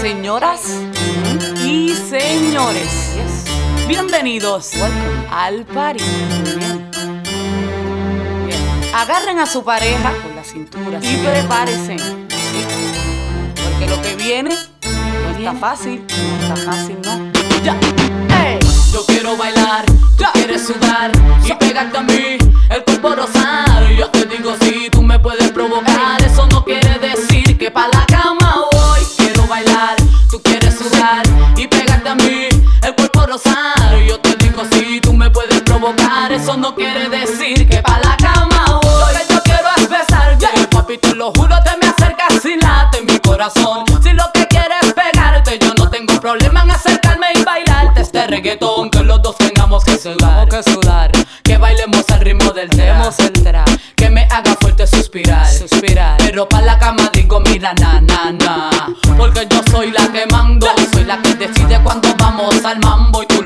Señoras 0.00 0.60
y 1.64 1.92
señores, 2.08 3.44
bienvenidos 3.88 4.70
al 5.30 5.64
party. 5.64 6.04
Agarren 8.94 9.40
a 9.40 9.46
su 9.46 9.64
pareja 9.64 10.12
con 10.22 10.36
la 10.36 10.44
cintura 10.44 11.00
y 11.02 11.16
prepárense. 11.16 11.96
Porque 13.64 13.88
lo 13.88 14.00
que 14.00 14.14
viene 14.14 14.50
no 14.84 15.30
está 15.36 15.54
fácil, 15.54 16.04
no 16.06 16.40
está 16.40 16.56
fácil, 16.56 16.96
no. 17.02 17.32
Ya. 17.64 17.76
Yo 18.92 19.04
quiero 19.06 19.36
bailar, 19.36 19.84
tú 20.16 20.24
quieres 20.34 20.66
sudar 20.66 21.10
y 21.44 21.52
pegarte 21.52 21.98
a 21.98 22.02
mí, 22.02 22.38
el 22.70 22.84
cuerpo 22.84 23.16
rosar. 23.16 23.92
Yo 23.98 24.08
te 24.08 24.24
digo 24.26 24.54
quiere 36.76 37.08
decir 37.08 37.68
que 37.68 37.78
pa' 37.78 37.98
la 38.00 38.16
cama 38.16 38.80
voy. 38.82 39.14
Lo 39.14 39.18
que 39.18 39.32
yo 39.32 39.42
quiero 39.42 39.68
es 39.76 39.88
besarte, 39.88 40.68
papi, 40.70 40.98
te 40.98 41.14
lo 41.14 41.32
juro, 41.32 41.56
te 41.64 41.76
me 41.78 41.88
acercas 41.88 42.44
y 42.44 42.56
late 42.60 43.02
mi 43.02 43.18
corazón. 43.18 43.84
Si 44.02 44.12
lo 44.12 44.24
que 44.32 44.46
quieres 44.46 44.82
es 44.82 44.92
pegarte, 44.92 45.58
yo 45.58 45.72
no 45.74 45.88
tengo 45.88 46.20
problema 46.20 46.62
en 46.62 46.70
acercarme 46.70 47.28
y 47.34 47.42
bailarte 47.42 48.02
este 48.02 48.26
reggaetón. 48.26 48.90
Que 48.90 49.00
los 49.00 49.22
dos 49.22 49.36
tengamos 49.38 49.84
que 49.84 49.98
sudar, 49.98 50.48
que 50.48 50.62
sudar, 50.62 51.10
que 51.42 51.56
bailemos 51.56 52.04
al 52.10 52.20
ritmo 52.20 52.52
del 52.52 52.68
tema, 52.68 53.10
que 53.96 54.10
me 54.10 54.24
haga 54.30 54.54
fuerte 54.60 54.86
suspirar, 54.86 55.46
suspirar. 55.50 56.18
Pero 56.18 56.48
pa' 56.48 56.60
la 56.60 56.78
cama 56.78 57.10
digo, 57.12 57.40
mira, 57.40 57.72
na, 57.74 58.00
na, 58.00 58.32
na. 58.32 58.70
Porque 59.16 59.46
yo 59.48 59.62
soy 59.70 59.90
la 59.90 60.12
que 60.12 60.26
mando, 60.26 60.66
soy 60.92 61.04
la 61.04 61.20
que 61.22 61.34
decide 61.34 61.80
cuando 61.82 62.14
vamos 62.16 62.62
al 62.64 62.78
mambo 62.80 63.22
y 63.22 63.26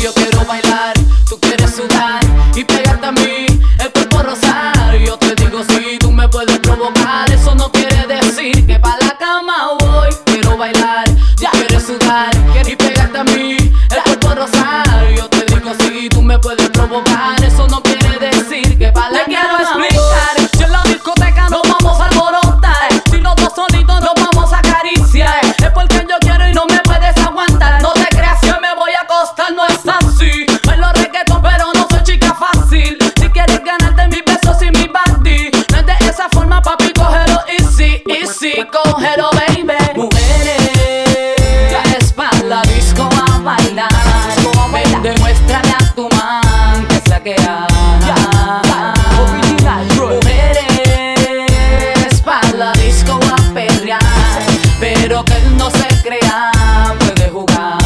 Y 0.00 0.02
yo 0.02 0.14
quiero 0.14 0.46
bailar, 0.46 0.94
tú 1.28 1.38
quieres 1.40 1.74
sudar 1.74 2.20
y 2.54 2.64
pegarte 2.64 3.06
a 3.06 3.12
mí, 3.12 3.46
el 3.78 3.92
cuerpo 3.92 4.22
rosar. 4.22 4.96
Yo 4.96 5.18
te 5.18 5.34
digo, 5.34 5.62
si 5.68 5.98
tú 5.98 6.10
me 6.10 6.26
puedes 6.26 6.58
provocar, 6.60 7.30
eso 7.30 7.54
no 7.54 7.70
quiere 7.70 8.06
decir 8.06 8.66
que 8.66 8.78
pa' 8.78 8.96
la 8.98 9.18
cama 9.18 9.76
voy. 9.78 10.08
Quiero 10.24 10.56
bailar, 10.56 11.04
tú 11.36 11.44
quieres 11.52 11.84
sudar 11.84 12.30
y 12.66 12.76
pegarte 12.76 13.18
a 13.18 13.24
mí, 13.24 13.58
el 13.58 14.02
cuerpo 14.04 14.36
rosar. 14.36 15.06
Yo 15.14 15.28
te 15.28 15.44
digo, 15.44 15.70
si 15.78 16.08
tú 16.08 16.22
me 16.22 16.38
puedes 16.38 16.70
provocar, 16.70 17.44
eso 17.44 17.68
no 17.68 17.82
quiere 17.82 18.18
decir 18.18 18.78
que 18.78 18.90
pa' 18.92 19.10
la 19.10 19.26
no 55.56 55.70
se 55.70 55.88
crea, 56.02 56.50
puede 56.98 57.30
jugar. 57.30 57.78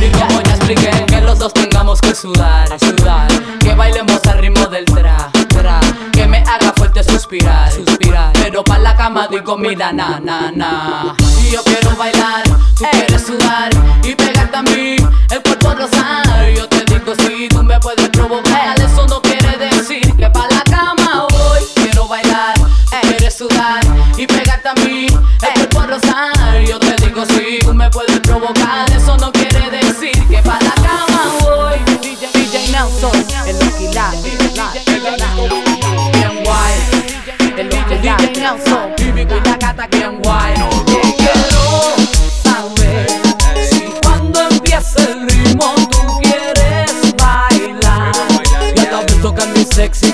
Y 0.00 0.10
como 0.10 0.40
ya 0.42 0.54
expliqué, 0.54 0.90
que 1.06 1.20
los 1.20 1.38
dos 1.38 1.52
tengamos 1.52 2.00
que 2.00 2.14
sudar, 2.14 2.68
sudar. 2.78 3.28
Que 3.58 3.74
bailemos 3.74 4.24
al 4.26 4.38
ritmo 4.38 4.66
del 4.66 4.84
tra, 4.84 5.30
tra. 5.48 5.80
Que 6.12 6.26
me 6.26 6.38
haga 6.38 6.72
fuerte 6.76 7.02
suspirar, 7.02 7.72
suspirar. 7.72 8.32
Pero 8.34 8.62
pa' 8.62 8.78
la 8.78 8.96
cama 8.96 9.28
digo, 9.28 9.56
mira, 9.56 9.92
na, 9.92 10.20
na, 10.20 10.52
na. 10.52 11.16
Y 11.42 11.50
yo 11.50 11.62
quiero 11.64 11.96
bailar, 11.96 12.44
tú 12.76 12.84
quieres 12.90 13.26
sudar. 13.26 13.70
Y 14.04 14.14
pegarte 14.14 14.56
a 14.56 14.62
mí, 14.62 14.96
el 15.30 15.42
cuerpo 15.42 15.74
rosar. 15.74 16.50
Yo 16.54 16.68
te 16.68 16.84
digo, 16.84 17.14
si 17.18 17.48
tú 17.48 17.62
me 17.62 17.78
puedes 17.80 18.08
provocar. 18.10 18.75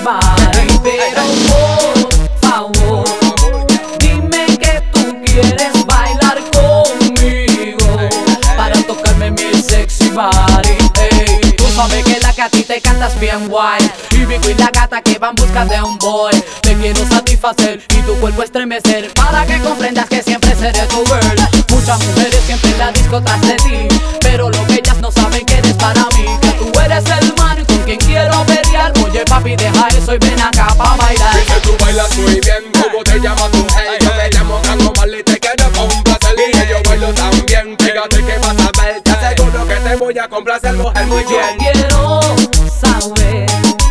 Pero 0.03 1.23
por 1.47 2.39
favor. 2.41 3.05
Dime 3.99 4.57
que 4.57 4.81
tú 4.91 5.17
quieres 5.23 5.85
bailar 5.85 6.39
conmigo 6.51 7.97
para 8.57 8.75
tocarme 8.83 9.31
mi 9.31 9.53
sexy 9.61 10.09
body. 10.09 11.55
Tú 11.57 11.63
sabes 11.75 12.03
que 12.03 12.19
la 12.19 12.33
que 12.33 12.41
a 12.41 12.49
ti 12.49 12.63
te 12.63 12.81
cantas 12.81 13.17
bien 13.19 13.47
guay. 13.47 13.81
Y 14.11 14.25
Vico 14.25 14.49
y 14.49 14.55
la 14.55 14.69
gata 14.71 15.01
que 15.01 15.17
van 15.17 15.35
busca 15.35 15.65
de 15.65 15.81
un 15.81 15.97
boy. 15.99 16.33
Te 16.61 16.75
quiero 16.75 17.07
satisfacer 17.07 17.81
y 17.89 18.01
tu 18.01 18.13
cuerpo 18.19 18.43
estremecer 18.43 19.13
para 19.13 19.45
que 19.45 19.57
comprendas 19.59 20.07
que 20.09 20.21
siempre 20.21 20.53
seré 20.55 20.85
tu 20.87 21.03
girl. 21.05 21.35
Muchas 21.69 22.05
mujeres 22.05 22.41
siempre 22.45 22.71
en 22.71 22.77
la 22.77 22.91
disco 22.91 23.21
tras 23.21 23.41
de 23.41 23.55
ti, 23.55 23.82
deja 30.19 30.25
eso 30.25 30.25
y 30.25 30.29
ven 30.29 30.41
acá 30.41 30.67
pa' 30.75 30.95
bailar. 30.97 31.35
Dice 31.35 31.59
tú 31.61 31.71
bailas 31.83 32.17
muy 32.17 32.39
bien, 32.39 32.71
¿cómo 32.73 33.03
te 33.03 33.19
llamas 33.19 33.51
tú? 33.51 33.65
Hey, 33.75 33.97
yo 34.01 34.09
me 34.15 34.29
llamo 34.29 34.59
Franco 34.63 34.93
Marley, 34.95 35.23
te 35.23 35.39
quiero 35.39 35.71
complacer 35.71 36.35
Y 36.37 36.69
yo 36.69 36.77
bailo 36.89 37.13
tan 37.13 37.45
bien, 37.45 37.77
fíjate 37.79 38.23
que 38.23 38.37
vas 38.39 38.57
a 38.59 38.81
ver 38.81 39.01
Te 39.01 39.11
aseguro 39.11 39.67
que 39.67 39.75
te 39.75 39.95
voy 39.95 40.19
a 40.19 40.27
complacer, 40.27 40.73
mujer, 40.73 41.05
muy 41.07 41.23
bien 41.23 41.57
Quiero 41.57 42.19
saber 42.79 43.49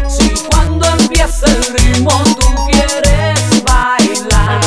si 0.08 0.30
cuando 0.50 0.86
empieza 0.98 1.46
el 1.46 1.64
ritmo 1.74 2.10
tú 2.38 2.46
quieres 2.70 3.64
bailar. 3.64 4.60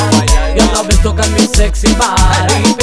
Y 0.56 0.60
a 0.60 0.72
la 0.72 0.82
vez 0.82 1.00
tocar 1.02 1.28
mi 1.30 1.46
sexy 1.46 1.94
body, 1.94 2.75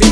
mi 0.00 0.10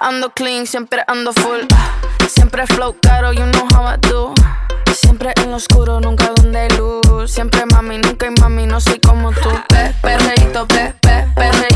ando 0.00 0.30
clean, 0.30 0.66
siempre 0.66 1.02
ando 1.06 1.32
full. 1.32 1.60
Siempre 2.28 2.66
flow 2.66 2.96
caro, 3.00 3.32
you 3.32 3.44
know 3.46 3.66
how 3.74 3.86
I 3.86 3.98
do. 4.08 4.34
Siempre 4.94 5.32
en 5.36 5.50
lo 5.50 5.56
oscuro, 5.56 6.00
nunca 6.00 6.32
donde 6.34 6.60
hay 6.60 6.70
luz. 6.70 7.30
Siempre 7.30 7.64
mami, 7.66 7.98
nunca 7.98 8.26
hay 8.26 8.34
mami, 8.40 8.66
no 8.66 8.80
soy 8.80 8.98
como 9.00 9.32
tú. 9.32 9.50
Pe, 9.68 9.94
perreito, 10.02 10.66
pe, 10.66 10.94
pe, 11.00 11.26
perreito, 11.34 11.67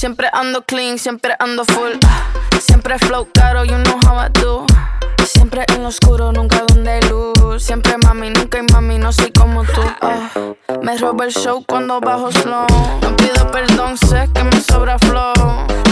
Siempre 0.00 0.30
ando 0.32 0.62
clean, 0.62 0.98
siempre 0.98 1.34
ando 1.38 1.62
full. 1.66 1.90
Siempre 2.58 2.98
flow 2.98 3.28
caro, 3.34 3.66
you 3.66 3.76
know 3.82 4.00
how 4.06 4.16
I 4.16 4.30
do. 4.32 4.64
Siempre 5.26 5.66
en 5.74 5.82
lo 5.82 5.88
oscuro, 5.88 6.32
nunca 6.32 6.64
donde 6.66 7.02
luz. 7.02 7.62
Siempre 7.62 7.98
mami, 7.98 8.30
nunca 8.30 8.56
hay 8.56 8.64
mami, 8.72 8.96
no 8.96 9.12
soy 9.12 9.30
como 9.30 9.62
tú. 9.62 9.82
Ah, 10.00 10.30
me 10.80 10.96
roba 10.96 11.26
el 11.26 11.32
show 11.34 11.62
cuando 11.68 12.00
bajo 12.00 12.32
slow. 12.32 12.66
No 13.02 13.14
pido 13.14 13.50
perdón, 13.50 13.98
sé 13.98 14.26
que 14.32 14.42
me 14.42 14.58
sobra 14.62 14.98
flow. 15.00 15.34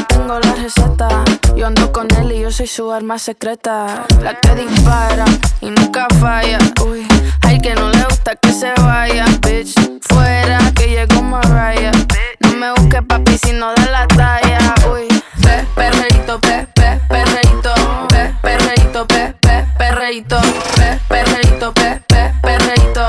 Tengo 0.08 0.40
la 0.40 0.54
receta, 0.54 1.22
yo 1.54 1.66
ando 1.66 1.92
con 1.92 2.08
él 2.16 2.32
y 2.32 2.40
yo 2.40 2.50
soy 2.50 2.66
su 2.66 2.90
arma 2.90 3.18
secreta. 3.18 4.06
La 4.22 4.40
que 4.40 4.54
dispara 4.54 5.26
y 5.60 5.68
nunca 5.68 6.06
falla. 6.18 6.56
Uy, 6.82 7.06
hay 7.42 7.60
que 7.60 7.74
no 7.74 7.90
le 7.90 8.04
gusta 8.04 8.36
que 8.36 8.52
se 8.52 8.72
vaya, 8.80 9.26
bitch. 9.42 9.74
Fuera 10.00 10.60
que 10.74 10.88
llegó 10.88 11.22
Mariah. 11.22 11.92
No 12.40 12.50
me 12.56 12.72
busques 12.72 13.02
papi 13.06 13.38
si 13.38 13.52
no 13.52 13.72
da 13.74 13.90
la 13.90 14.06
talla. 14.06 14.74
Uy, 14.92 15.08
pe, 15.42 15.66
perreito, 15.74 16.38
pe, 16.40 16.66
pe, 16.74 17.00
perreito, 17.08 17.74
pe, 18.08 18.34
perreito, 18.42 19.06
pe, 19.06 19.34
pe, 19.40 19.64
perreito, 19.78 20.40
pe, 20.76 21.00
perreito, 21.08 21.72
pe, 21.72 22.00
pe, 22.06 22.32
perreito. 22.42 23.06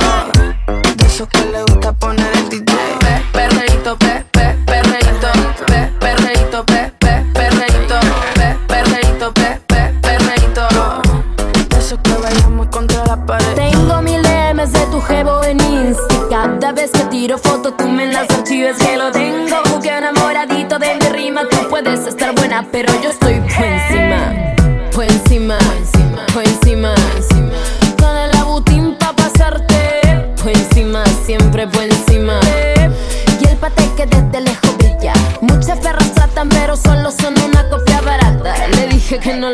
De 0.98 1.06
eso 1.06 1.28
que 1.28 1.46
le 1.46 1.62
gusta 1.64 1.94
poner 1.94 2.32
el 2.38 2.50
DJ. 2.50 2.74
Pe, 3.00 3.24
perreito, 3.34 3.98
pe, 3.98 4.26
pe, 4.32 4.56
perreito, 4.66 5.32
pe, 5.68 5.92
perreito, 6.00 6.66
pe, 6.66 6.92
pe, 7.00 7.24
perreito, 7.34 8.00
pe, 8.36 8.58
perreito, 8.68 9.34
pe, 9.34 9.62
pe, 9.68 9.94
perreito. 10.02 10.68
De 11.70 11.78
eso 11.78 12.02
que 12.02 12.14
bailamos 12.14 12.68
contra 12.68 13.06
la 13.06 13.18
pared. 13.26 13.54
Tengo 13.56 14.02
mil 14.02 14.22
DMs 14.24 14.72
de 14.72 14.86
tu 14.92 15.02
jevo 15.02 15.44
en 15.44 15.60
Insta. 15.62 16.16
Cada 16.30 16.72
vez 16.72 16.92
que 16.92 17.04
tiro 17.06 17.38
fotos 17.38 17.76
tú 17.78 17.88
me 17.88 18.06
las 18.08 18.30
archives 18.30 18.78
que 18.78 18.98
lo 18.98 19.12
buena, 22.32 22.66
pero 22.72 22.92
yo 23.02 23.10
estoy 23.10 23.40
por 23.40 23.79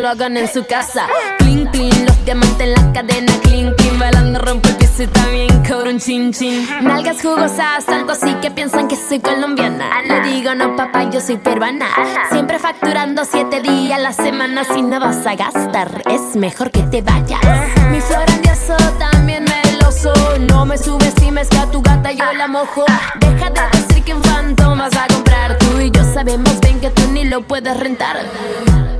lo 0.05 0.11
hagan 0.11 0.37
en 0.37 0.47
su 0.47 0.63
casa. 0.67 1.07
Clean, 1.39 1.65
clean, 1.71 2.05
los 2.05 2.25
diamantes 2.25 2.61
en 2.61 2.73
la 2.73 2.93
cadena. 2.93 3.33
Clean, 3.41 3.73
clean, 3.73 3.97
bailando 3.97 4.39
rompe 4.39 4.69
el 4.69 4.75
piso 4.75 5.01
y 5.01 5.07
también 5.07 5.63
cobro 5.67 5.89
un 5.89 5.99
chin 5.99 6.31
chin. 6.31 6.67
Nalgas 6.83 7.23
jugosas, 7.23 7.89
algo 7.89 8.11
así 8.11 8.35
que 8.35 8.51
piensan 8.51 8.87
que 8.87 8.97
soy 8.97 9.19
colombiana. 9.19 10.03
Le 10.03 10.21
digo, 10.29 10.53
no, 10.53 10.75
papá, 10.75 11.09
yo 11.09 11.19
soy 11.19 11.37
peruana. 11.37 11.87
Siempre 12.31 12.59
facturando 12.59 13.25
siete 13.25 13.61
días 13.61 13.97
a 13.97 14.01
la 14.03 14.13
semana. 14.13 14.63
Si 14.63 14.83
no 14.83 14.99
vas 14.99 15.25
a 15.25 15.33
gastar, 15.33 16.03
es 16.05 16.35
mejor 16.35 16.69
que 16.69 16.83
te 16.83 17.01
vayas. 17.01 17.41
Mi 17.89 17.99
flor 17.99 18.25
grandioso, 18.27 18.77
también 18.99 19.43
meloso. 19.43 20.13
No 20.41 20.67
me 20.67 20.77
subestimes 20.77 21.47
que 21.49 21.57
a 21.57 21.65
tu 21.71 21.81
gata 21.81 22.11
yo 22.11 22.31
la 22.33 22.47
mojo. 22.47 22.85
Deja 23.19 23.49
de 23.49 23.61
decir 23.79 24.03
que 24.03 24.13
un 24.13 24.21
phantom 24.21 24.77
vas 24.77 24.95
a 24.95 25.07
comprar. 25.07 25.57
Tú 25.57 25.79
y 25.79 25.89
yo 25.89 26.03
sabemos 26.13 26.59
bien 26.59 26.79
que 26.79 26.91
tú 26.91 27.01
ni 27.11 27.23
lo 27.23 27.41
puedes 27.41 27.75
rentar. 27.75 28.17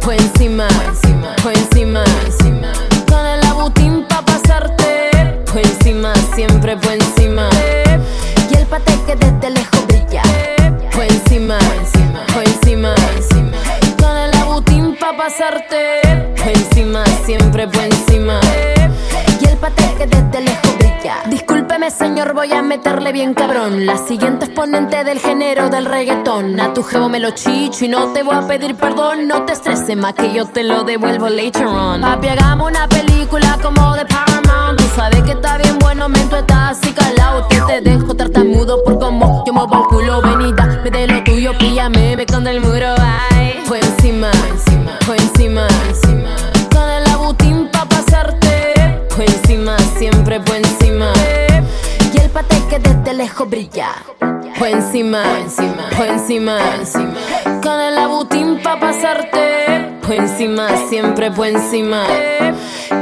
Por 0.05 0.13
encima, 0.13 0.67
por 1.41 1.51
encima, 1.51 2.03
con 3.09 3.25
el 3.25 3.43
abutín 3.43 4.05
pa' 4.07 4.21
pasarte. 4.21 5.09
Por 5.51 5.57
encima, 5.57 6.13
siempre 6.35 6.77
por 6.77 6.91
encima. 6.91 7.04
La 23.15 23.97
siguiente 23.97 24.43
exponente 24.43 25.05
del 25.05 25.19
género 25.19 25.69
del 25.69 25.85
reggaetón. 25.85 26.59
A 26.59 26.73
tu 26.73 26.83
jevo 26.83 27.07
me 27.07 27.21
lo 27.21 27.31
chicho 27.31 27.85
y 27.85 27.87
no 27.87 28.11
te 28.11 28.23
voy 28.23 28.35
a 28.35 28.45
pedir 28.45 28.75
perdón. 28.75 29.25
No 29.25 29.45
te 29.45 29.53
estreses 29.53 29.95
más 29.95 30.15
que 30.15 30.33
yo 30.33 30.45
te 30.47 30.65
lo 30.65 30.83
devuelvo 30.83 31.29
later 31.29 31.65
on. 31.65 32.01
Papi, 32.01 32.27
hagamos 32.27 32.71
una 32.71 32.89
película 32.89 33.57
como 33.61 33.95
de 33.95 34.05
Paramount. 34.05 34.77
Tú 34.77 34.85
sabes 34.97 35.21
que 35.23 35.31
está 35.31 35.57
bien 35.57 35.79
bueno, 35.79 36.09
mento 36.09 36.35
estás 36.35 36.77
así 36.77 36.91
calado. 36.91 37.47
Que 37.47 37.61
te 37.61 37.79
dejo 37.89 38.13
tartamudo 38.15 38.83
por 38.83 38.99
como 38.99 39.45
yo 39.47 39.53
muevo 39.53 39.75
el 39.75 39.83
culo. 39.85 40.21
Venida, 40.21 40.81
me 40.83 40.91
de 40.91 41.07
lo 41.07 41.23
tuyo, 41.23 41.57
píllame, 41.57 42.17
me 42.17 42.25
con 42.25 42.45
el 42.45 42.59
muro. 42.59 42.95
Ay, 43.31 43.63
por 43.65 43.77
encima, 43.77 44.29
por 45.05 45.15
encima, 45.15 45.67
con 46.01 46.24
lejos 53.15 53.49
brilla. 53.49 53.91
Por 54.59 54.67
encima, 54.67 55.23
por 55.97 56.07
encima, 56.07 56.57
con 57.61 57.79
el 57.79 57.97
abutín 57.97 58.61
pa' 58.61 58.79
pasarte. 58.79 59.99
Por 60.01 60.13
encima, 60.13 60.67
siempre 60.89 61.31
por 61.31 61.47
encima. 61.47 62.03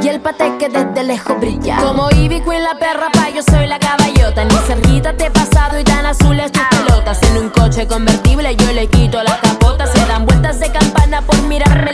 Y 0.02 0.08
el 0.08 0.20
pate 0.20 0.56
que 0.58 0.68
desde 0.68 1.04
lejos 1.04 1.38
brilla. 1.38 1.76
Como 1.78 2.10
Ivy 2.10 2.40
Queen 2.40 2.62
la 2.62 2.78
perra 2.78 3.10
pa' 3.12 3.30
yo 3.30 3.42
soy 3.42 3.66
la 3.66 3.78
caballota. 3.78 4.44
Ni 4.44 4.56
cerquita 4.66 5.16
te 5.16 5.26
he 5.26 5.30
pasado 5.30 5.78
y 5.78 5.84
tan 5.84 6.06
azules 6.06 6.50
tus 6.52 6.62
pelotas. 6.62 7.22
En 7.22 7.38
un 7.38 7.50
coche 7.50 7.86
convertible 7.86 8.56
yo 8.56 8.72
le 8.72 8.86
quito 8.88 9.22
la 9.22 9.38
capota. 9.40 9.86
Se 9.86 10.04
dan 10.06 10.24
vueltas 10.26 10.60
de 10.60 10.70
campana 10.70 11.22
por 11.22 11.40
mirarme 11.42 11.92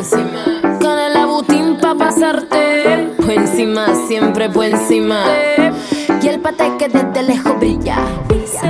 encima, 0.00 0.78
con 0.80 0.98
el 0.98 1.16
abutín 1.16 1.76
pa' 1.80 1.94
pasarte. 1.94 3.12
Por 3.18 3.30
encima, 3.30 3.86
siempre 4.08 4.48
por 4.48 4.64
encima. 4.64 5.24
Y 6.22 6.28
el 6.28 6.40
pate 6.40 6.72
que 6.78 6.88
desde 6.88 7.22
lejos 7.22 7.58
brilla. 7.58 7.98
Dices 8.28 8.69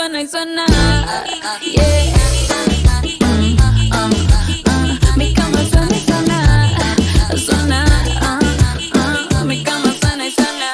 suena 0.00 0.22
y 0.22 0.26
suena. 0.26 0.64
Mi 5.16 5.34
cama 5.34 5.58
suena 5.70 5.94
y 5.94 6.00
suena. 6.00 6.70
Suena. 7.36 7.84
ah, 8.22 8.38
ah. 8.94 9.44
Mi 9.44 9.62
cama 9.62 9.92
suena 10.00 10.26
y 10.26 10.30
suena. 10.30 10.72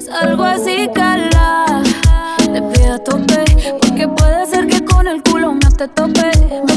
Salgo 0.00 0.44
así, 0.44 0.88
cala, 0.94 1.82
de 2.50 2.62
pie 2.62 2.88
a 2.88 2.98
tope, 2.98 3.44
porque 3.82 4.08
puede 4.08 4.46
ser 4.46 4.66
que 4.68 4.82
con 4.86 5.06
el 5.06 5.22
culo 5.22 5.52
me 5.52 5.70
te 5.76 5.86
tope. 5.88 6.67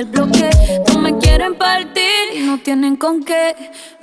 Del 0.00 0.08
bloque. 0.08 0.50
No 0.88 1.00
me 1.00 1.18
quieren 1.18 1.54
partir 1.56 2.24
y 2.34 2.40
no 2.46 2.58
tienen 2.58 2.96
con 2.96 3.22
qué. 3.22 3.54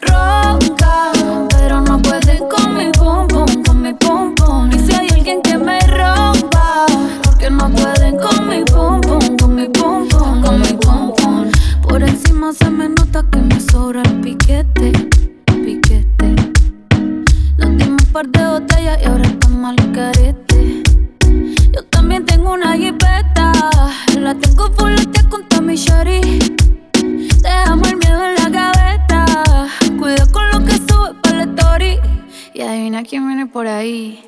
Ronca, 0.01 1.11
pero 1.49 1.81
no 1.81 1.99
pueden 2.01 2.43
con 2.49 2.75
mi 2.75 2.91
pum 2.91 3.27
pum, 3.27 3.63
con 3.63 3.81
mi 3.81 3.93
pum 3.93 4.35
pum. 4.35 4.69
Y 4.71 4.79
si 4.79 4.93
hay 4.93 5.07
alguien 5.09 5.41
que 5.41 5.57
me 5.57 5.79
rompa, 5.79 6.85
porque 7.23 7.49
no 7.49 7.69
pueden 7.71 8.17
con 8.17 8.47
mi 8.47 8.63
pum 8.65 9.01
pum, 9.01 9.37
con 9.37 9.55
mi 9.55 9.67
pum 9.69 10.07
pum, 10.07 10.41
con 10.43 10.61
mi 10.61 10.73
pum 10.73 11.13
pum. 11.15 11.51
Por 11.81 12.03
encima 12.03 12.53
se 12.53 12.69
me 12.69 12.89
nota 12.89 13.25
que 13.31 13.39
me 13.39 13.59
sobra 13.59 14.03
el 14.03 14.21
piquete, 14.21 14.91
piquete. 15.45 16.35
Nos 17.57 17.77
dimos 17.77 18.05
par 18.13 18.27
de 18.27 18.45
botellas 18.45 18.99
y 19.01 19.05
ahora 19.05 19.25
estamos 19.25 19.71
al 19.71 19.91
carete. 19.93 20.83
Yo 21.73 21.83
también 21.89 22.23
tengo 22.25 22.53
una 22.53 22.73
jipeta, 22.73 23.51
la 24.19 24.35
tengo 24.35 24.71
fuletea 24.73 25.06
por 33.67 33.73
ahí. 33.73 34.26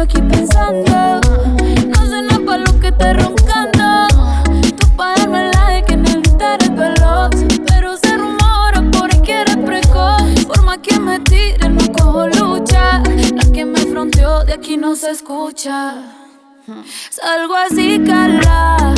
Aquí 0.00 0.20
pensando. 0.22 1.20
No 1.88 2.06
sé 2.06 2.22
nada 2.22 2.40
para 2.46 2.58
lo 2.58 2.80
que 2.80 2.88
estés 2.88 3.16
roncando. 3.22 4.06
Tú 4.78 4.96
para 4.96 5.20
darme 5.20 5.50
la 5.52 5.68
de 5.70 5.82
que 5.84 5.92
en 5.94 6.06
el 6.06 6.22
eres 6.40 6.74
veloz. 6.74 7.30
Pero 7.66 7.96
se 7.96 8.16
rumora 8.16 8.82
por 8.92 9.12
ahí 9.12 9.20
que 9.22 9.40
eres 9.42 9.56
precoz. 9.58 10.22
Por 10.46 10.62
más 10.64 10.78
que 10.78 10.98
me 10.98 11.18
tire, 11.20 11.68
no 11.68 11.92
cojo 11.92 12.26
lucha. 12.28 13.02
La 13.34 13.52
que 13.52 13.64
me 13.64 13.80
fronteó 13.80 14.44
de 14.44 14.54
aquí 14.54 14.76
no 14.76 14.96
se 14.96 15.10
escucha. 15.10 15.94
Salgo 17.10 17.54
así, 17.56 18.00
cala, 18.06 18.94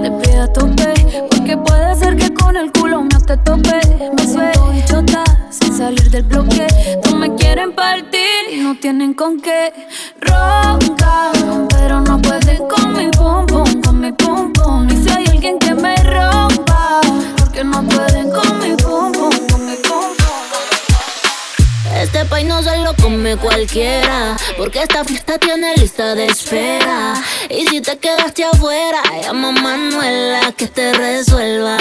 de 0.00 0.10
pie 0.10 0.40
a 0.40 0.52
tope, 0.52 0.92
porque 1.30 1.56
puede 1.56 1.96
ser 1.96 2.16
que 2.16 2.34
con 2.34 2.54
el 2.56 2.70
culo 2.70 3.02
me 3.02 3.18
te 3.26 3.36
tope. 3.38 3.80
Me 4.14 4.26
siento 4.26 4.68
bichota, 4.68 5.24
sin 5.24 5.27
salir 5.78 6.10
del 6.10 6.24
bloque. 6.24 6.66
No 7.04 7.16
me 7.16 7.34
quieren 7.36 7.72
partir 7.72 8.40
y 8.50 8.56
no 8.56 8.74
tienen 8.80 9.14
con 9.14 9.40
qué. 9.40 9.72
Ronca, 10.20 11.30
pero 11.70 12.00
no 12.00 12.20
pueden 12.20 12.58
con 12.68 12.92
mi 12.94 13.08
pum 13.10 13.46
pum, 13.46 13.82
con 13.82 14.00
mi 14.00 14.10
pum 14.12 14.52
pum. 14.52 14.88
Y 14.90 14.96
si 15.02 15.08
hay 15.08 15.24
alguien 15.26 15.58
que 15.60 15.74
me 15.74 15.94
rompa, 16.02 17.00
porque 17.38 17.62
no 17.62 17.80
pueden 17.84 18.28
con 18.30 18.58
mi 18.58 18.74
pum 18.74 19.12
pum, 19.12 19.30
con 19.50 19.66
mi 19.66 19.76
pum. 19.76 20.06
Este 21.94 22.24
país 22.24 22.48
no 22.48 22.60
se 22.60 22.76
lo 22.78 22.92
come 22.94 23.36
cualquiera, 23.36 24.36
porque 24.56 24.82
esta 24.82 25.04
fiesta 25.04 25.38
tiene 25.38 25.76
lista 25.76 26.16
de 26.16 26.26
espera. 26.26 27.14
Y 27.48 27.68
si 27.68 27.80
te 27.80 27.96
quedaste 27.98 28.44
afuera, 28.44 29.00
llama 29.22 29.48
a 29.50 29.52
Manuela 29.52 30.52
que 30.56 30.66
te 30.66 30.92
resuelva. 30.92 31.78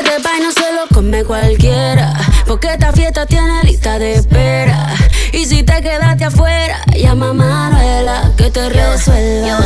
Este 0.00 0.20
país 0.22 0.40
no 0.40 0.52
se 0.52 0.72
lo 0.72 0.86
come 0.94 1.24
cualquiera, 1.24 2.12
porque 2.46 2.68
esta 2.68 2.92
fiesta 2.92 3.26
tiene 3.26 3.64
lista 3.64 3.98
de 3.98 4.14
espera. 4.14 4.94
Y 5.32 5.44
si 5.44 5.64
te 5.64 5.82
quedaste 5.82 6.24
afuera, 6.24 6.78
llama 6.96 7.30
a 7.30 7.32
Manuela 7.32 8.32
que 8.36 8.48
te 8.48 8.68
resuelva. 8.68 9.58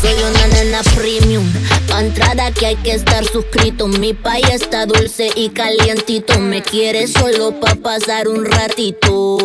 Soy 0.00 0.14
una 0.14 0.46
nena 0.46 0.80
premium, 0.94 1.44
pa' 1.88 2.00
entrada 2.00 2.52
que 2.52 2.66
hay 2.66 2.76
que 2.76 2.92
estar 2.92 3.24
suscrito. 3.24 3.88
Mi 3.88 4.14
país 4.14 4.48
está 4.48 4.86
dulce 4.86 5.30
y 5.34 5.48
calientito. 5.48 6.38
Me 6.38 6.62
quiere 6.62 7.08
solo 7.08 7.58
pa' 7.58 7.74
pasar 7.74 8.28
un 8.28 8.44
ratito. 8.44 9.36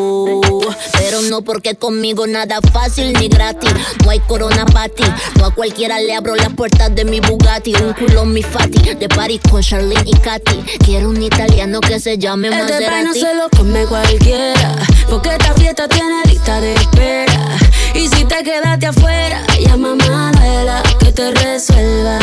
Pero 1.00 1.24
no 1.24 1.42
porque 1.42 1.74
conmigo 1.74 2.28
nada 2.28 2.60
fácil 2.72 3.14
ni 3.14 3.30
gratis. 3.30 3.74
No 4.04 4.12
hay 4.12 4.20
corona 4.20 4.66
para 4.68 4.90
ti, 4.90 5.04
no 5.40 5.46
a 5.46 5.56
cualquiera 5.56 6.00
le 6.00 6.14
abro 6.14 6.36
las 6.36 6.54
puertas 6.54 6.94
de 6.94 7.04
mi 7.04 7.20
Bugatti. 7.20 7.74
Un 7.76 7.94
culo 7.94 8.26
mi 8.26 8.44
Fati, 8.44 8.94
de 8.94 9.10
Paris 9.10 9.42
con 9.50 9.64
Charlene 9.64 10.04
y 10.06 10.14
Katy. 10.18 10.64
Quiero 10.86 11.10
un 11.10 11.22
italiano 11.22 11.82
que 11.82 12.00
se 12.00 12.20
llame 12.20 12.52
Maserati. 12.52 12.84
Este 12.84 13.04
no 13.04 13.14
se 13.14 13.36
lo 13.36 13.50
come 13.50 13.86
cualquiera, 13.86 14.76
porque 15.10 15.30
esta 15.30 15.54
fiesta 15.56 15.88
tiene 15.88 16.24
lista 16.26 16.62
de 16.62 16.74
espera. 16.76 17.58
Y 17.94 18.08
si 18.08 18.26
te 18.26 18.44
quedaste 18.44 18.88
afuera, 18.88 19.44
llama 19.60 19.92
a 19.92 19.96
Manuela 19.96 20.84
que 21.00 21.12
te 21.12 21.32
resuelva. 21.32 22.20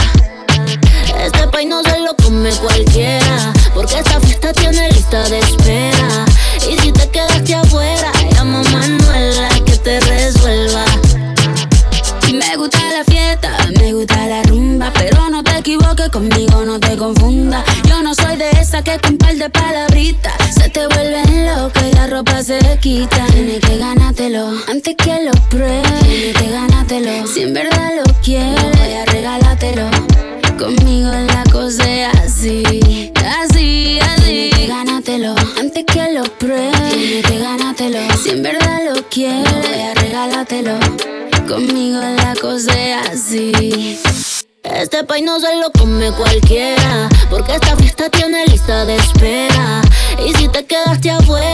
Este 1.25 1.47
país 1.49 1.69
no 1.69 1.83
se 1.83 1.99
lo 2.01 2.15
come 2.17 2.51
cualquiera, 2.51 3.53
porque 3.75 3.99
esta 3.99 4.21
fiesta 4.21 4.53
tiene 4.53 4.91
lista 4.91 5.23
de 5.29 5.39
espera. 5.39 6.25
Y 6.69 6.79
si 6.79 6.93
te 6.93 7.09
quedaste 7.11 7.55
afuera, 7.55 8.11
llama 8.33 8.61
a 8.61 8.71
Manuela 8.71 9.49
que 9.65 9.77
te 9.77 10.01
resuelva. 10.01 10.85
Me 12.33 12.57
gusta 12.57 12.79
la 12.93 13.05
fiesta, 13.05 13.57
me 13.79 13.93
gusta 13.93 14.27
la 14.27 14.43
rumba, 14.45 14.93
pero 14.95 15.29
no 15.31 15.43
te 15.43 15.59
equivoques 15.59 16.09
conmigo, 16.11 16.65
no 16.65 16.79
te 16.81 16.97
confunda. 16.97 17.65
Yo 17.89 18.03
no 18.03 18.15
soy 18.15 18.37
de 18.37 18.51
esa 18.61 18.83
que 18.83 18.99
con 18.99 19.17
par 19.19 19.35
de 19.35 19.51
palabritas 19.51 20.35
se 20.55 20.69
te 20.69 20.87
vuelven 20.87 21.47
loca 21.47 21.81
y 21.87 21.93
la 21.93 22.07
ropa 22.07 22.43
se 22.43 22.59
quita. 22.81 23.27
cualquiera, 46.13 47.09
porque 47.29 47.55
esta 47.55 47.77
fiesta 47.77 48.09
tiene 48.11 48.47
lista 48.47 48.85
de 48.85 48.97
espera. 48.97 49.83
Y 50.27 50.35
si 50.35 50.49
te 50.49 50.65
quedaste 50.65 51.11
afuera, 51.11 51.50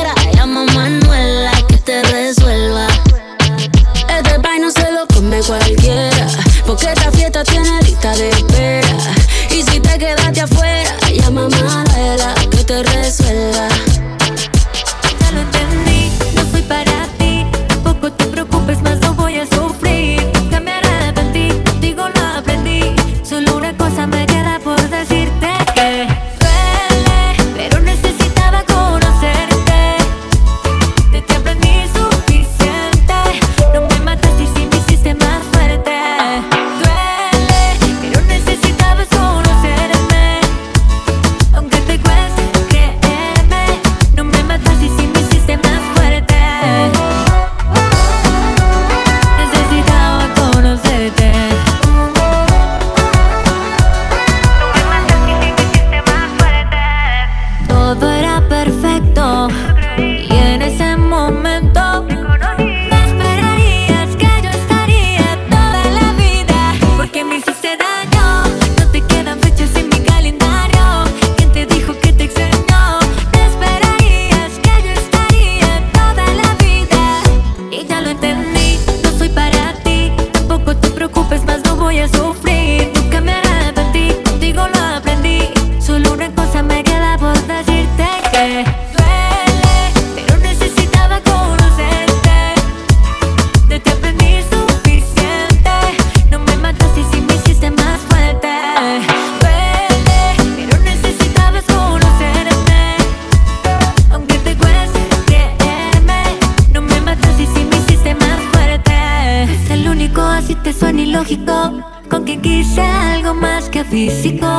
físico. 113.97 114.56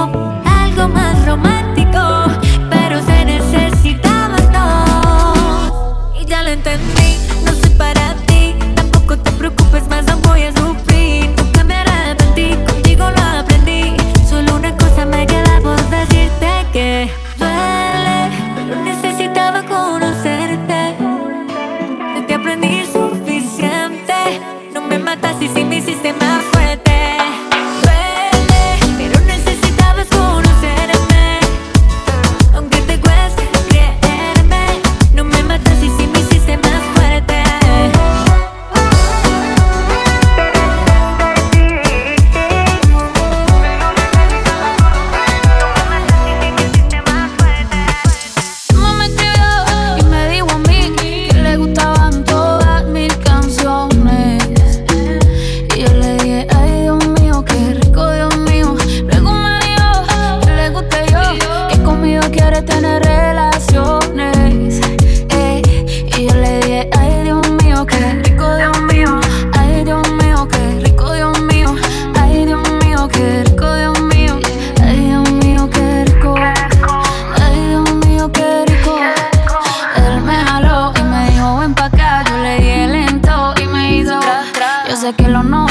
sé 85.07 85.13
que 85.15 85.29
lo 85.29 85.41
no 85.41 85.66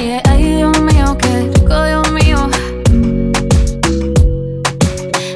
Ay, 0.00 0.54
Dios 0.56 0.78
mío, 0.80 1.18
qué 1.18 1.50
rico, 1.52 1.82
Dios 1.84 2.10
mío. 2.12 2.48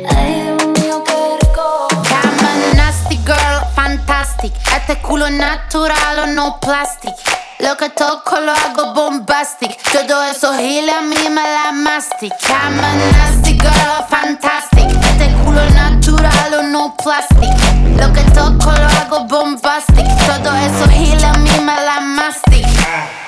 Ay, 0.08 0.42
Dios 0.56 0.66
mío, 0.78 1.02
qué 1.04 1.38
rico. 1.40 1.88
I'm 1.90 2.76
nasty 2.76 3.16
girl, 3.26 3.66
fantastic. 3.74 4.52
Este 4.76 4.98
culo 5.02 5.28
natural 5.30 6.18
o 6.20 6.26
no 6.28 6.60
plastic. 6.60 7.12
Lo 7.58 7.76
que 7.76 7.90
toco 7.90 8.38
lo 8.40 8.52
hago 8.52 8.94
bombastic. 8.94 9.76
Todo 9.90 10.22
eso 10.24 10.52
gila 10.56 10.98
a 10.98 11.02
mí 11.02 11.16
me 11.28 11.42
la 11.42 11.72
mastic. 11.72 12.32
I'm 12.48 12.78
a 12.78 12.94
nasty 13.18 13.58
girl, 13.58 14.06
fantastic. 14.08 14.88
Este 15.10 15.32
culo 15.44 15.64
natural 15.70 16.54
o 16.54 16.62
no 16.62 16.94
plastic. 17.02 17.50
Lo 17.98 18.12
que 18.12 18.22
toco 18.30 18.70
lo 18.70 18.86
hago 18.86 19.24
bombastic. 19.26 20.06
Todo 20.24 20.54
eso 20.56 20.88
gila 20.88 21.30
a 21.30 21.38
mí 21.38 21.50
me 21.64 21.74
la 21.84 22.00
mastic. 22.00 23.21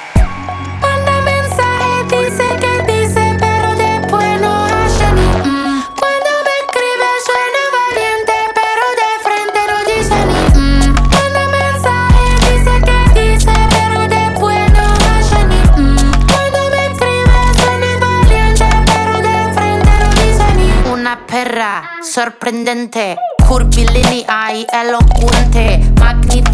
perra 21.27 21.83
sorprendente, 22.03 23.16
curvilinei, 23.46 24.66
elocuente, 24.72 25.92
magnífica 25.98 26.53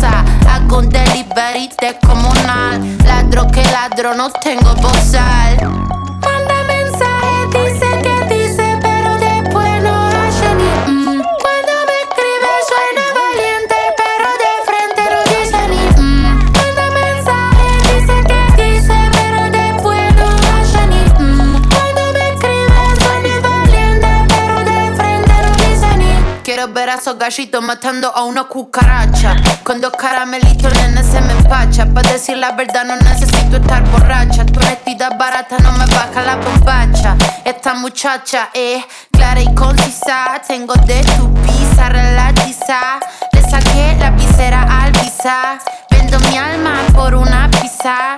Hago 0.03 0.79
un 0.79 0.89
delivery 0.89 1.69
de 1.79 1.97
comunal. 2.05 2.97
Ladro 3.05 3.47
que 3.47 3.63
ladro, 3.63 4.15
no 4.15 4.31
tengo 4.31 4.73
bozal. 4.75 5.90
Esos 26.95 27.17
gallitos 27.17 27.63
matando 27.63 28.13
a 28.13 28.23
una 28.23 28.43
cucaracha. 28.45 29.35
Con 29.63 29.79
dos 29.81 29.93
caramelitos, 29.97 30.73
nene, 30.73 31.03
se 31.03 31.21
me 31.21 31.33
empacha. 31.33 31.85
Para 31.85 32.11
decir 32.11 32.37
la 32.37 32.51
verdad, 32.51 32.85
no 32.85 32.95
necesito 32.97 33.57
estar 33.57 33.83
borracha. 33.91 34.45
Tu 34.45 34.59
honestidad 34.59 35.17
barata 35.17 35.57
no 35.59 35.71
me 35.73 35.85
baja 35.85 36.21
la 36.21 36.35
bombacha. 36.37 37.15
Esta 37.45 37.73
muchacha 37.75 38.49
es 38.53 38.83
clara 39.11 39.41
y 39.41 39.53
concisa. 39.55 40.41
Tengo 40.47 40.73
de 40.85 41.01
tu 41.17 41.33
pizza 41.43 41.89
relatiza. 41.89 42.99
Le 43.31 43.41
saqué 43.49 43.95
la 43.99 44.11
visera 44.11 44.83
al 44.83 44.91
visa. 44.91 45.59
Vendo 45.89 46.19
mi 46.19 46.37
alma 46.37 46.75
por 46.93 47.15
una 47.15 47.49
pizza. 47.49 48.17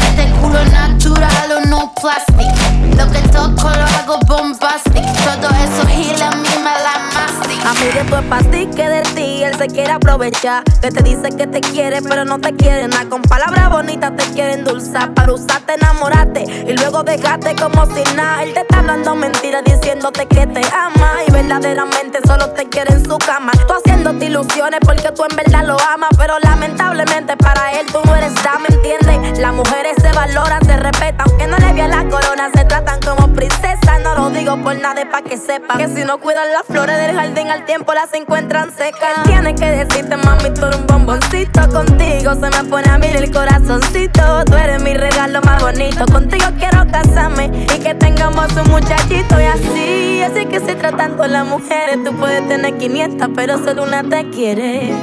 Quiere 9.71 9.91
aprovechar. 9.91 10.63
Que 10.81 10.91
te 10.91 11.03
dice 11.03 11.29
que 11.35 11.47
te 11.47 11.61
quiere, 11.61 12.01
pero 12.01 12.25
no 12.25 12.39
te 12.39 12.53
quiere 12.55 12.87
nada. 12.87 13.07
Con 13.09 13.21
palabras 13.21 13.69
bonitas 13.69 14.15
te 14.15 14.23
quiere 14.33 14.53
endulzar. 14.53 15.13
Para 15.13 15.33
usarte, 15.33 15.73
enamorarte 15.75 16.43
y 16.43 16.73
luego 16.73 17.03
dejarte 17.03 17.55
como 17.55 17.85
si 17.87 18.03
nada. 18.15 18.43
Él 18.43 18.53
te 18.53 18.61
está 18.61 18.79
hablando 18.79 19.15
mentiras 19.15 19.63
diciéndote 19.63 20.25
que 20.27 20.47
te 20.47 20.61
ama. 20.73 21.11
Y 21.27 21.31
verdaderamente 21.31 22.19
solo 22.25 22.49
te 22.51 22.67
quiere 22.67 22.93
en 22.93 23.05
su 23.05 23.17
cama. 23.17 23.51
Tú 23.67 23.73
haciéndote 23.73 24.25
ilusiones 24.25 24.79
porque 24.85 25.11
tú 25.11 25.23
en 25.29 25.35
verdad 25.35 25.65
lo 25.65 25.77
amas. 25.79 26.09
Pero 26.17 26.39
lamentablemente 26.39 27.37
para 27.37 27.71
él 27.79 27.87
tú 27.91 27.99
no 28.05 28.15
eres 28.15 28.33
dama, 28.43 28.65
¿entiendes? 28.69 29.39
Las 29.39 29.53
mujeres 29.53 29.95
se 30.01 30.11
valoran, 30.11 30.63
se 30.65 30.77
respetan. 30.77 31.27
Aunque 31.27 31.47
no 31.47 31.57
le 31.57 31.73
vean 31.73 31.91
la 31.91 32.07
corona, 32.09 32.49
se 32.53 32.65
tratan 32.65 32.99
como 33.01 33.33
princesas. 33.33 34.01
No 34.03 34.15
lo 34.15 34.29
digo 34.29 34.57
por 34.63 34.75
nada, 34.77 35.03
para 35.09 35.23
que 35.23 35.37
sepan. 35.37 35.77
Que 35.77 35.87
si 35.87 36.03
no 36.03 36.19
cuidan 36.19 36.51
las 36.51 36.63
flores 36.65 36.97
del 36.97 37.15
jardín 37.15 37.49
al 37.49 37.65
tiempo 37.65 37.93
las 37.93 38.13
encuentran 38.13 38.71
secas. 38.75 39.23
Tiene 39.23 39.55
que 39.55 39.60
decirte, 39.65 40.17
mami, 40.17 40.49
tú 40.53 40.65
eres 40.65 40.79
un 40.79 40.87
bomboncito. 40.87 41.69
Contigo 41.69 42.33
se 42.33 42.49
me 42.49 42.69
pone 42.69 42.89
a 42.89 42.97
mí 42.97 43.07
el 43.07 43.31
corazoncito. 43.31 44.45
Tú 44.45 44.55
eres 44.55 44.81
mi 44.81 44.93
regalo 44.93 45.41
más 45.41 45.61
bonito. 45.61 46.05
Contigo 46.11 46.45
quiero 46.57 46.85
casarme 46.91 47.51
y 47.75 47.79
que 47.79 47.93
tengamos 47.95 48.47
un 48.53 48.71
muchachito. 48.71 49.39
Y 49.39 49.45
así, 49.45 50.23
así 50.23 50.45
que 50.45 50.59
se 50.59 50.75
tratando 50.75 51.25
las 51.27 51.45
mujeres. 51.45 52.03
Tú 52.03 52.13
puedes 52.15 52.47
tener 52.47 52.77
500, 52.77 53.29
pero 53.35 53.57
solo 53.63 53.83
una 53.83 54.03
te 54.03 54.29
quiere. 54.29 54.93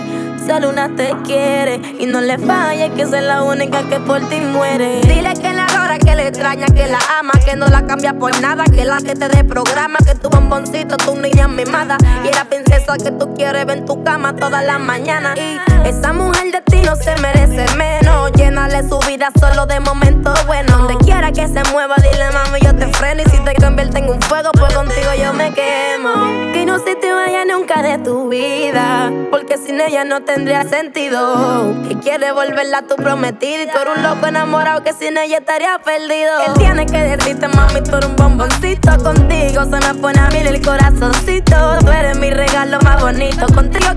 Solo 0.47 0.71
una 0.71 0.89
te 0.97 1.15
quiere 1.25 1.81
y 1.99 2.07
no 2.07 2.21
le 2.23 2.39
falle 2.39 2.91
que 2.93 3.03
es 3.03 3.11
la 3.11 3.43
única 3.43 3.83
que 3.83 4.01
por 4.01 4.21
ti 4.29 4.41
muere. 4.41 5.01
Dile 5.03 5.35
que 5.35 5.53
la 5.53 5.67
que 6.09 6.17
le 6.17 6.29
extraña, 6.29 6.67
que 6.67 6.87
la 6.87 6.99
ama, 7.19 7.33
que 7.45 7.55
no 7.55 7.67
la 7.67 7.87
cambia 7.87 8.15
por 8.15 8.41
nada, 8.41 8.65
que 8.65 8.85
la 8.85 8.99
que 8.99 9.15
te 9.15 9.45
programa, 9.45 9.99
que 9.99 10.15
tu 10.15 10.31
bomboncito, 10.31 10.97
tu 10.97 11.15
niña 11.17 11.49
mimada. 11.49 11.99
Y 12.25 12.35
la 12.35 12.45
princesa 12.47 12.97
que 12.97 13.11
tú 13.11 13.35
quieres 13.35 13.67
ver 13.67 13.79
en 13.79 13.85
tu 13.85 14.03
cama 14.05 14.35
toda 14.35 14.63
la 14.63 14.79
mañana. 14.79 15.35
Y 15.37 15.59
esa 15.87 16.13
mujer 16.13 16.53
de 16.53 16.63
ti 16.63 16.81
no 16.81 16.97
se 16.97 17.15
merece 17.17 17.67
menos. 17.77 18.08
Llénale 18.35 18.89
su 18.89 18.99
vida 19.01 19.31
solo 19.39 19.67
de 19.67 19.81
momentos 19.81 20.47
buenos. 20.47 20.79
Donde 20.79 20.97
quiera 21.05 21.33
que 21.33 21.47
se 21.47 21.63
mueva, 21.73 21.97
dile 21.97 22.31
mami, 22.33 22.61
yo 22.61 22.75
te 22.75 22.87
freno. 22.95 23.23
Y 23.23 23.31
si 23.31 23.39
te 23.41 23.55
convierto 23.55 23.99
en 23.99 24.09
un 24.09 24.21
fuego, 24.23 24.51
pues 24.53 24.73
contigo 24.75 25.11
yo 25.21 25.33
me 25.33 25.53
quemo. 25.53 26.53
Que 26.53 26.65
no 26.65 26.79
se 26.79 26.95
te 26.95 27.13
vaya 27.13 27.45
nunca 27.45 27.83
de 27.83 27.99
tu 27.99 28.29
vida. 28.29 29.11
Porque 29.31 29.59
sin 29.59 29.81
ella 29.81 30.05
no 30.05 30.23
te 30.23 30.39
tendría 30.39 30.63
sentido. 30.63 31.75
Que 31.89 31.99
quiere 31.99 32.31
volverla 32.31 32.79
a 32.79 32.83
tu 32.83 32.95
prometida. 32.95 33.65
Y 33.65 33.67
tú 33.67 33.79
eres 33.79 33.97
un 33.97 34.03
loco 34.05 34.27
enamorado 34.27 34.85
que 34.85 34.93
sin 34.93 35.19
ella 35.19 35.39
estaría 35.39 35.77
perdido. 35.81 36.39
Él 36.47 36.53
tiene 36.59 36.87
que 36.87 36.99
decirte, 36.99 37.49
mami, 37.49 37.83
tú 37.83 37.97
un 38.07 38.15
bomboncito. 38.15 38.97
Contigo 39.03 39.65
se 39.65 39.81
me 39.85 39.95
pone 40.01 40.21
a 40.21 40.29
mí 40.29 40.39
el 40.39 40.65
corazoncito. 40.65 41.79
Tú 41.81 41.91
eres 41.91 42.17
mi 42.19 42.31
regalo 42.31 42.79
más 42.83 43.01
bonito. 43.03 43.47
Contigo 43.53 43.88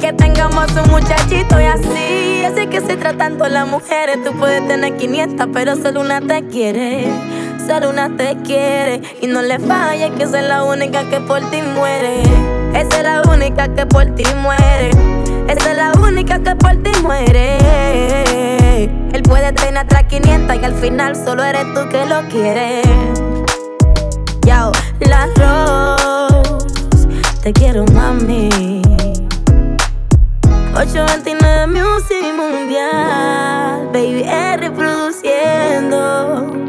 que 0.00 0.12
tengamos 0.12 0.72
un 0.72 0.90
muchachito. 0.90 1.60
Y 1.60 1.64
así, 1.64 2.44
así 2.44 2.66
que 2.66 2.80
se 2.80 2.96
tratando 2.96 3.46
las 3.48 3.68
mujeres. 3.68 4.22
Tú 4.24 4.32
puedes 4.32 4.66
tener 4.66 4.96
500, 4.96 5.48
pero 5.52 5.76
solo 5.76 6.00
una 6.00 6.20
te 6.20 6.46
quiere. 6.46 7.06
Solo 7.66 7.90
una 7.90 8.16
te 8.16 8.36
quiere. 8.38 9.02
Y 9.20 9.26
no 9.26 9.42
le 9.42 9.58
falles 9.58 10.10
que 10.16 10.24
es 10.24 10.32
la 10.32 10.64
única 10.64 11.08
que 11.08 11.20
por 11.20 11.40
ti 11.50 11.58
muere. 11.74 12.22
Esa 12.74 12.98
es 12.98 13.02
la 13.02 13.22
única 13.30 13.68
que 13.74 13.86
por 13.86 14.06
ti 14.14 14.24
muere. 14.42 14.90
Esa 15.48 15.70
es 15.70 15.76
la 15.76 15.92
única 16.00 16.38
que 16.38 16.56
por 16.56 16.76
ti 16.82 16.90
muere. 17.02 17.58
Él 19.12 19.22
puede 19.22 19.52
tener 19.52 19.78
atrás 19.78 20.04
500 20.04 20.56
y 20.56 20.64
al 20.64 20.74
final 20.74 21.16
solo 21.16 21.44
eres 21.44 21.64
tú 21.74 21.88
que 21.90 22.06
lo 22.06 22.22
quieres. 22.28 22.86
Yao, 24.46 24.72
la 25.00 25.26
Rose, 25.36 27.08
te 27.42 27.52
quiero 27.52 27.84
mami. 27.92 28.89
829 30.72 31.66
Music 31.66 32.32
Mundial, 32.36 33.90
Baby 33.92 34.22
R 34.24 34.70
produciendo. 34.72 36.60